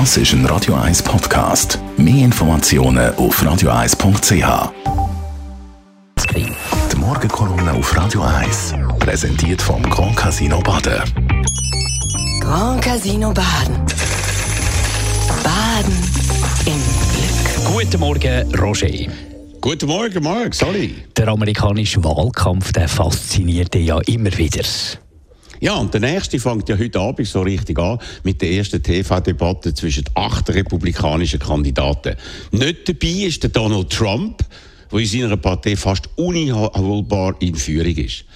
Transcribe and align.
Das 0.00 0.16
ist 0.16 0.32
ein 0.32 0.44
Radio 0.46 0.74
1 0.74 1.04
Podcast. 1.04 1.78
Mehr 1.96 2.24
Informationen 2.24 3.14
auf 3.14 3.40
radio1.ch. 3.40 4.72
Die 6.34 6.96
Morgenkolumne 6.96 7.72
auf 7.74 7.96
Radio 7.96 8.22
1 8.22 8.74
präsentiert 8.98 9.62
vom 9.62 9.80
Grand 9.84 10.16
Casino 10.16 10.58
Baden. 10.58 11.00
Grand 12.40 12.82
Casino 12.82 13.32
Baden. 13.32 13.76
Baden 15.44 15.96
im 16.66 16.82
Glück. 17.12 17.72
Guten 17.72 18.00
Morgen, 18.00 18.52
Roger. 18.56 18.88
Guten 19.60 19.86
Morgen, 19.86 20.24
Mark, 20.24 20.56
sorry. 20.56 21.04
Der 21.16 21.28
amerikanische 21.28 22.02
Wahlkampf 22.02 22.72
der 22.72 22.88
fasziniert 22.88 23.72
dich 23.72 23.86
ja 23.86 24.00
immer 24.06 24.36
wieder. 24.36 24.64
Ja, 25.64 25.76
und 25.76 25.94
der 25.94 26.02
nächste 26.02 26.38
fängt 26.38 26.68
ja 26.68 26.76
heute 26.76 27.00
Abend 27.00 27.26
so 27.26 27.40
richtig 27.40 27.78
an 27.78 27.98
mit 28.22 28.42
der 28.42 28.50
ersten 28.50 28.82
TV-Debatte 28.82 29.72
zwischen 29.72 30.04
acht 30.12 30.50
republikanischen 30.50 31.40
Kandidaten. 31.40 32.16
Nicht 32.50 32.86
dabei 32.86 33.24
ist 33.24 33.42
der 33.44 33.48
Donald 33.48 33.88
Trump, 33.88 34.44
der 34.92 34.98
in 34.98 35.06
seiner 35.06 35.38
Partei 35.38 35.74
fast 35.74 36.10
uneinholbar 36.16 37.36
in 37.40 37.54
Führung 37.54 37.96
ist. 37.96 38.26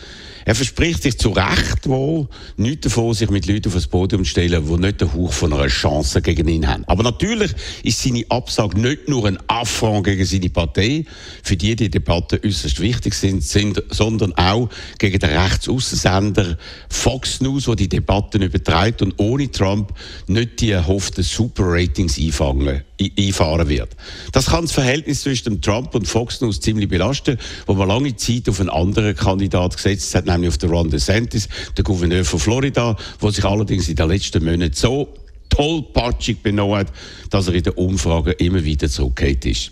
Er 0.48 0.54
verspricht 0.54 1.02
sich 1.02 1.18
zu 1.18 1.28
Recht 1.28 1.86
wohl, 1.90 2.26
nichts 2.56 2.84
davon, 2.84 3.12
sich 3.12 3.28
mit 3.28 3.44
Leuten 3.44 3.68
auf 3.68 3.74
das 3.74 3.86
Podium 3.86 4.24
zu 4.24 4.30
stellen, 4.30 4.66
die 4.66 4.76
nicht 4.78 5.02
den 5.02 5.12
Hauch 5.12 5.30
von 5.30 5.52
einer 5.52 5.66
Chance 5.66 6.22
gegen 6.22 6.48
ihn 6.48 6.66
haben. 6.66 6.84
Aber 6.86 7.02
natürlich 7.02 7.50
ist 7.82 8.02
seine 8.02 8.24
Absage 8.30 8.80
nicht 8.80 9.10
nur 9.10 9.26
ein 9.26 9.38
Affront 9.46 10.06
gegen 10.06 10.24
seine 10.24 10.48
Partei, 10.48 11.04
für 11.42 11.54
die 11.54 11.76
die 11.76 11.90
Debatten 11.90 12.40
äußerst 12.42 12.80
wichtig 12.80 13.12
sind, 13.12 13.42
sind 13.42 13.82
sondern 13.90 14.32
auch 14.36 14.70
gegen 14.98 15.18
den 15.18 15.36
Rechtsaussensender 15.36 16.56
Fox 16.88 17.42
News, 17.42 17.64
der 17.66 17.76
die 17.76 17.90
Debatten 17.90 18.40
übertreibt 18.40 19.02
und 19.02 19.18
ohne 19.18 19.50
Trump 19.50 19.92
nicht 20.28 20.62
die 20.62 20.70
erhofften 20.70 21.24
Super-Ratings 21.24 22.18
einfangen 22.18 22.84
einfahren 23.18 23.68
wird. 23.68 23.96
Das 24.32 24.46
kann 24.46 24.64
das 24.64 24.72
Verhältnis 24.72 25.22
zwischen 25.22 25.60
Trump 25.60 25.94
und 25.94 26.06
Fox 26.06 26.40
News 26.40 26.60
ziemlich 26.60 26.88
belasten, 26.88 27.38
wo 27.66 27.74
man 27.74 27.88
lange 27.88 28.16
Zeit 28.16 28.48
auf 28.48 28.60
einen 28.60 28.70
anderen 28.70 29.14
Kandidat 29.14 29.76
gesetzt 29.76 30.14
hat, 30.14 30.26
nämlich 30.26 30.48
auf 30.48 30.58
den 30.58 30.70
Ron 30.70 30.90
DeSantis, 30.90 31.48
der 31.76 31.84
Gouverneur 31.84 32.24
von 32.24 32.40
Florida, 32.40 32.96
der 33.22 33.30
sich 33.30 33.44
allerdings 33.44 33.88
in 33.88 33.96
den 33.96 34.08
letzten 34.08 34.44
Monaten 34.44 34.74
so 34.74 35.14
tollpatschig 35.48 36.42
benommen 36.42 36.78
hat, 36.78 36.88
dass 37.30 37.48
er 37.48 37.54
in 37.54 37.62
den 37.62 37.72
Umfragen 37.74 38.34
immer 38.38 38.64
wieder 38.64 38.88
zurückgekehrt 38.88 39.46
ist. 39.46 39.70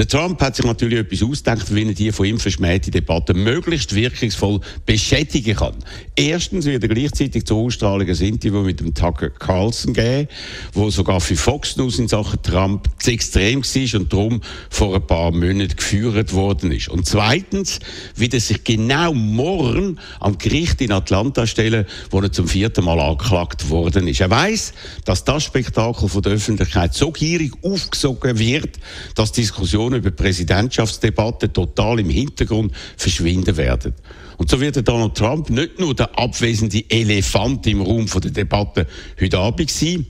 Der 0.00 0.08
Trump 0.08 0.40
hat 0.40 0.56
sich 0.56 0.64
natürlich 0.64 1.00
etwas 1.00 1.22
ausgedacht, 1.22 1.74
wie 1.74 1.86
er 1.86 1.92
die 1.92 2.10
von 2.10 2.24
ihm 2.24 2.40
verschmähte 2.40 2.90
Debatte 2.90 3.34
möglichst 3.34 3.94
wirkungsvoll 3.94 4.60
beschädigen 4.86 5.54
kann. 5.56 5.74
Erstens 6.16 6.64
wird 6.64 6.82
er 6.82 6.88
gleichzeitig 6.88 7.44
zur 7.44 7.58
Ausstrahlung 7.58 8.08
ein 8.08 8.16
Interview 8.16 8.62
mit 8.62 8.80
dem 8.80 8.94
Tucker 8.94 9.28
Carlson 9.28 9.92
geben, 9.92 10.28
wo 10.72 10.88
sogar 10.88 11.20
für 11.20 11.36
Fox 11.36 11.76
News 11.76 11.98
in 11.98 12.08
Sachen 12.08 12.40
Trump 12.42 12.88
zu 12.98 13.10
extrem 13.10 13.62
war 13.62 14.00
und 14.00 14.10
darum 14.10 14.40
vor 14.70 14.94
ein 14.94 15.06
paar 15.06 15.32
Monaten 15.32 15.76
geführt 15.76 16.32
worden 16.32 16.72
ist. 16.72 16.88
Und 16.88 17.04
zweitens 17.04 17.78
wird 18.16 18.32
er 18.32 18.40
sich 18.40 18.64
genau 18.64 19.12
morgen 19.12 19.98
am 20.18 20.38
Gericht 20.38 20.80
in 20.80 20.92
Atlanta 20.92 21.46
stellen, 21.46 21.84
wo 22.08 22.22
er 22.22 22.32
zum 22.32 22.48
vierten 22.48 22.86
Mal 22.86 23.00
angeklagt 23.00 23.68
worden 23.68 24.08
ist. 24.08 24.22
Er 24.22 24.30
weiß, 24.30 24.72
dass 25.04 25.24
das 25.24 25.44
Spektakel 25.44 26.08
von 26.08 26.22
der 26.22 26.32
Öffentlichkeit 26.32 26.94
so 26.94 27.12
gierig 27.12 27.52
aufgesogen 27.62 28.38
wird, 28.38 28.78
dass 29.14 29.32
Diskussionen 29.32 29.89
Diskussionen 29.90 29.98
über 29.98 30.10
Präsidentschaftsdebatten 30.10 31.52
total 31.52 32.00
im 32.00 32.10
Hintergrund 32.10 32.72
verschwinden 32.96 33.56
werden. 33.56 33.94
Und 34.36 34.50
so 34.50 34.60
wird 34.60 34.86
Donald 34.86 35.14
Trump 35.16 35.50
nicht 35.50 35.78
nur 35.78 35.94
der 35.94 36.18
abwesende 36.18 36.84
Elefant 36.88 37.66
im 37.66 37.82
Raum 37.82 38.06
der 38.06 38.30
Debatte 38.30 38.86
heute 39.20 39.38
Abend 39.38 39.70
sein, 39.70 40.06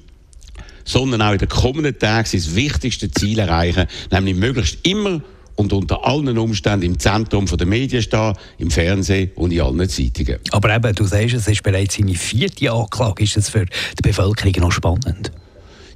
sondern 0.84 1.22
auch 1.22 1.32
in 1.32 1.38
den 1.38 1.48
kommenden 1.48 1.98
Tagen 1.98 2.26
sein 2.26 2.54
wichtigstes 2.54 3.10
Ziel 3.12 3.38
erreichen, 3.38 3.86
nämlich 4.10 4.36
möglichst 4.36 4.86
immer 4.86 5.20
und 5.56 5.72
unter 5.72 6.06
allen 6.06 6.38
Umständen 6.38 6.86
im 6.86 6.98
Zentrum 6.98 7.44
der 7.46 7.66
Medien 7.66 8.02
stehen, 8.02 8.34
im 8.58 8.70
Fernsehen 8.70 9.32
und 9.34 9.52
in 9.52 9.60
allen 9.60 9.88
Zeitungen. 9.88 10.38
Aber 10.52 10.74
eben, 10.74 10.94
du 10.94 11.04
sagst, 11.04 11.34
es 11.34 11.48
ist 11.48 11.62
bereits 11.62 11.96
seine 11.96 12.14
vierte 12.14 12.70
Anklage. 12.72 13.24
Ist 13.24 13.36
das 13.36 13.50
für 13.50 13.66
die 13.66 14.02
Bevölkerung 14.02 14.54
noch 14.60 14.72
spannend? 14.72 15.32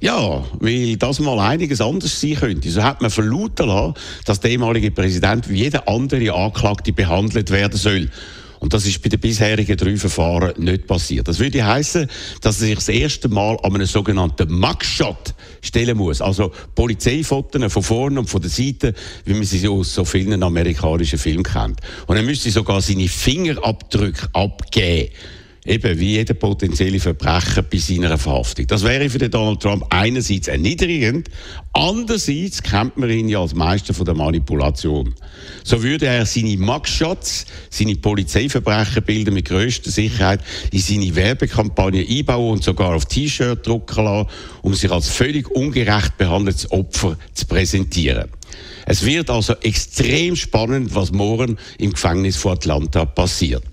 Ja, 0.01 0.43
weil 0.59 0.97
das 0.97 1.19
mal 1.19 1.39
einiges 1.39 1.81
anders 1.81 2.19
sein 2.19 2.35
könnte. 2.35 2.69
So 2.69 2.83
hat 2.83 3.01
man 3.01 3.09
verlauten 3.09 3.67
lassen, 3.67 3.93
dass 4.25 4.39
der 4.39 4.51
ehemalige 4.51 4.91
Präsident 4.91 5.49
wie 5.49 5.63
jeder 5.63 5.87
andere 5.87 6.33
Anklagte 6.33 6.93
behandelt 6.93 7.49
werden 7.51 7.77
soll. 7.77 8.09
Und 8.59 8.73
das 8.73 8.85
ist 8.85 9.01
bei 9.01 9.09
den 9.09 9.19
bisherigen 9.19 9.77
drei 9.77 9.95
Verfahren 9.95 10.53
nicht 10.57 10.87
passiert. 10.87 11.27
Das 11.27 11.39
würde 11.39 11.63
heißen, 11.63 12.07
dass 12.41 12.61
er 12.61 12.67
sich 12.67 12.75
das 12.75 12.89
erste 12.89 13.29
Mal 13.29 13.57
an 13.61 13.75
einem 13.75 13.85
sogenannten 13.85 14.51
Mugshot 14.51 15.35
stellen 15.61 15.97
muss. 15.97 16.21
Also 16.21 16.51
Polizeifotos 16.73 17.71
von 17.71 17.83
vorne 17.83 18.19
und 18.19 18.29
von 18.29 18.41
der 18.41 18.49
Seite, 18.49 18.93
wie 19.25 19.33
man 19.33 19.43
sie 19.43 19.67
aus 19.67 19.93
so 19.93 20.03
vielen 20.03 20.41
amerikanischen 20.41 21.19
Filmen 21.19 21.43
kennt. 21.43 21.79
Und 22.07 22.15
er 22.15 22.23
müsste 22.23 22.49
sogar 22.49 22.81
seine 22.81 23.07
Fingerabdrücke 23.07 24.29
abgeben 24.33 25.11
eben 25.65 25.99
wie 25.99 26.13
jeder 26.13 26.33
potenzielle 26.35 26.99
Verbrecher 26.99 27.63
bei 27.63 27.77
seiner 27.77 28.17
Verhaftung. 28.17 28.67
Das 28.67 28.83
wäre 28.83 29.09
für 29.09 29.17
den 29.17 29.31
Donald 29.31 29.61
Trump 29.61 29.85
einerseits 29.89 30.47
erniedrigend, 30.47 31.29
andererseits 31.73 32.61
kennt 32.61 32.97
man 32.97 33.09
ihn 33.09 33.27
ja 33.27 33.41
als 33.41 33.55
Meister 33.55 33.93
von 33.93 34.05
der 34.05 34.15
Manipulation. 34.15 35.15
So 35.63 35.81
würde 35.81 36.05
er 36.05 36.25
seine 36.25 36.57
Mugshots, 36.57 37.45
seine 37.69 37.95
Polizeiverbrecherbilder 37.95 39.31
mit 39.31 39.45
größter 39.45 39.91
Sicherheit 39.91 40.41
in 40.71 40.79
seine 40.79 41.15
Werbekampagne 41.15 42.05
einbauen 42.07 42.53
und 42.53 42.63
sogar 42.63 42.95
auf 42.95 43.05
T-Shirt 43.05 43.65
drucken 43.65 44.05
lassen, 44.05 44.29
um 44.61 44.73
sich 44.73 44.91
als 44.91 45.09
völlig 45.09 45.49
ungerecht 45.49 46.17
behandeltes 46.17 46.69
Opfer 46.71 47.17
zu 47.33 47.45
präsentieren. 47.47 48.29
Es 48.85 49.03
wird 49.03 49.31
also 49.31 49.53
extrem 49.61 50.35
spannend, 50.35 50.93
was 50.93 51.11
morgen 51.11 51.57
im 51.79 51.93
Gefängnis 51.93 52.37
von 52.37 52.53
Atlanta 52.53 53.05
passiert. 53.05 53.63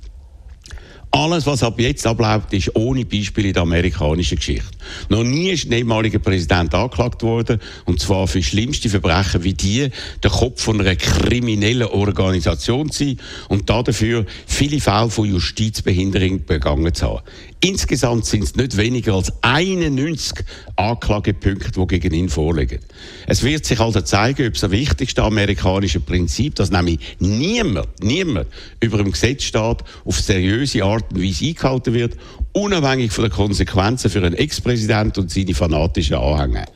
Alles, 1.15 1.45
was 1.45 1.63
ab 1.63 1.79
jetzt 1.79 2.07
abläuft, 2.07 2.55
ist 2.55 2.75
ohne 2.75 3.05
Beispiel 3.05 3.45
in 3.45 3.53
der 3.53 3.65
amerikanischen 3.65 4.39
Geschichte. 4.39 4.71
Noch 5.11 5.23
nie 5.23 5.51
ist 5.51 5.67
ein 5.67 5.73
ehemaliger 5.73 6.19
Präsident 6.19 6.75
angeklagt 6.75 7.23
worden, 7.23 7.61
und 7.85 8.01
zwar 8.01 8.27
für 8.27 8.43
schlimmste 8.43 8.89
Verbrechen 8.89 9.45
wie 9.45 9.53
die, 9.53 9.91
der 10.23 10.31
Kopf 10.31 10.63
von 10.63 10.81
einer 10.81 10.97
kriminellen 10.97 11.89
Organisation 11.89 12.91
zu 12.91 13.05
sein 13.05 13.19
und 13.51 13.69
dafür 13.69 14.25
viele 14.47 14.81
Fälle 14.81 15.11
von 15.11 15.29
Justizbehinderung 15.29 16.47
begangen 16.47 16.95
zu 16.95 17.07
haben. 17.07 17.21
Insgesamt 17.65 18.25
sind 18.25 18.43
es 18.43 18.57
nicht 18.57 18.77
weniger 18.77 19.15
als 19.15 19.33
91 19.43 20.45
Anklagepunkte, 20.75 21.71
die 21.71 21.87
gegen 21.87 22.15
ihn 22.15 22.29
vorliegen. 22.29 22.81
Es 23.29 23.45
wird 23.45 23.65
sich 23.65 23.79
also 23.79 24.01
zeigen, 24.01 24.49
ob 24.49 24.55
das 24.55 24.71
wichtigste 24.73 25.23
amerikanische 25.23 26.01
Prinzip, 26.01 26.57
dass 26.57 26.73
nämlich 26.73 26.99
niemand, 27.21 28.03
niemand 28.03 28.49
über 28.81 28.99
dem 28.99 29.13
Gesetz 29.13 29.45
steht, 29.45 29.77
auf 30.05 30.21
seriöse 30.21 30.83
Art 30.83 31.02
und 31.11 31.23
Weise 31.23 31.47
eingehalten 31.47 31.95
wird, 31.95 32.17
unabhängig 32.53 33.13
von 33.13 33.25
den 33.25 33.33
Konsequenzen 33.33 34.11
für 34.11 34.19
einen 34.19 34.35
Ex-Präsident 34.35 35.19
und 35.19 35.31
seine 35.31 35.55
fanatischen 35.55 36.17
Anhänger. 36.17 36.67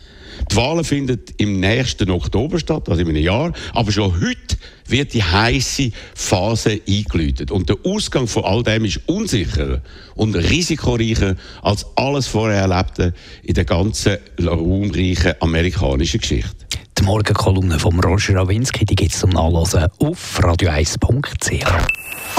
Die 0.51 0.57
Wahlen 0.57 0.85
finden 0.85 1.21
im 1.39 1.61
nächsten 1.61 2.11
Oktober 2.11 2.59
statt, 2.59 2.89
also 2.89 3.01
in 3.01 3.09
einem 3.09 3.23
Jahr. 3.23 3.53
Aber 3.73 3.91
schon 3.91 4.13
heute 4.21 4.57
wird 4.87 5.15
die 5.15 5.23
heiße 5.23 5.91
Phase 6.15 6.81
eingeläutet. 6.87 7.51
Und 7.51 7.69
der 7.69 7.77
Ausgang 7.85 8.27
von 8.27 8.45
all 8.45 8.63
dem 8.63 8.85
ist 8.85 9.01
unsicherer 9.07 9.81
und 10.15 10.35
risikoreicher 10.35 11.37
als 11.63 11.87
alles 11.97 12.27
vorher 12.27 12.63
Erlebte 12.63 13.15
in 13.43 13.55
der 13.55 13.65
ganzen 13.65 14.19
raumreichen 14.41 15.35
amerikanischen 15.41 16.21
Geschichte. 16.21 16.66
Die 16.99 17.03
Morgenkolumne 17.03 17.79
von 17.79 18.01
Roger 18.01 18.37
Rawinski 18.37 18.85
gibt 18.85 19.13
es 19.13 19.21
zum 19.21 19.31
Nachlesen 19.31 19.87
auf 19.99 20.41
radio1.ch. 20.41 21.67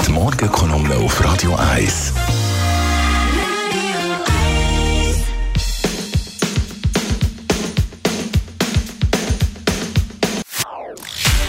Die 0.06 0.10
Morgenkolumne 0.10 0.96
auf 0.96 1.24
Radio 1.24 1.54
1. 1.54 2.12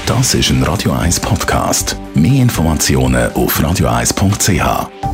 Das 0.06 0.34
ist 0.34 0.50
ein 0.50 0.64
Radio 0.64 0.92
1 0.92 1.20
Podcast. 1.20 1.96
Mehr 2.14 2.42
Informationen 2.42 3.32
auf 3.34 3.60
radio1.ch. 3.60 5.09